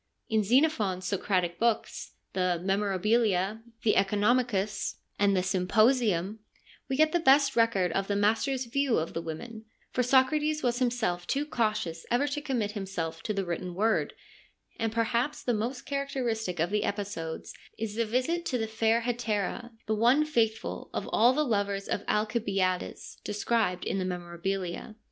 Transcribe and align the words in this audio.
In 0.29 0.41
Xenophon's 0.43 1.05
Socratic 1.05 1.59
books, 1.59 2.13
the 2.33 2.59
Memorabilia, 2.63 3.61
the 3.83 3.93
(Economicus, 3.97 4.95
and 5.19 5.37
the 5.37 5.41
THE 5.41 5.43
SOCRATIC 5.43 5.69
CIRCLE 5.69 6.15
139 6.17 6.39
Symposium, 6.39 6.39
we 6.89 6.95
get 6.95 7.11
the 7.11 7.19
best 7.23 7.55
record 7.55 7.91
of 7.91 8.07
the 8.07 8.15
master's 8.15 8.65
view 8.65 8.97
of 8.97 9.13
the 9.13 9.21
women, 9.21 9.65
for 9.91 10.01
Socrates 10.01 10.63
was 10.63 10.79
himself 10.79 11.27
too 11.27 11.45
cautious 11.45 12.07
ever 12.09 12.25
to 12.29 12.41
commit 12.41 12.71
himself 12.71 13.21
to 13.21 13.31
the 13.31 13.45
written 13.45 13.75
word, 13.75 14.13
and 14.79 14.91
perhaps 14.91 15.43
the 15.43 15.53
most 15.53 15.85
characteristic 15.85 16.59
of 16.59 16.71
the 16.71 16.83
episodes 16.83 17.53
is 17.77 17.93
the 17.93 18.03
visit 18.03 18.43
to 18.47 18.57
the 18.57 18.65
fair 18.65 19.01
hetaira, 19.01 19.69
the 19.85 19.93
one 19.93 20.25
faithful 20.25 20.89
of 20.95 21.07
all 21.13 21.31
the 21.31 21.45
lovers 21.45 21.87
of 21.87 22.03
Alcibiades, 22.07 23.19
described 23.23 23.85
in 23.85 23.99
the 23.99 24.05
Memorabilia. 24.05 24.95